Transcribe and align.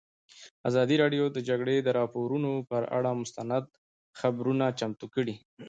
ازادي 0.69 0.95
راډیو 1.03 1.25
د 1.29 1.33
د 1.35 1.39
جګړې 1.49 1.75
راپورونه 1.99 2.49
پر 2.69 2.83
اړه 2.97 3.11
مستند 3.21 3.65
خپرونه 4.19 4.65
چمتو 4.79 5.05
کړې. 5.15 5.35